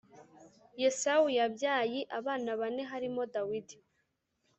yesawu 0.81 1.27
yabyayi 1.39 1.99
abana 2.17 2.49
bane 2.59 2.83
harimo 2.91 3.21
dawidi 3.33 3.77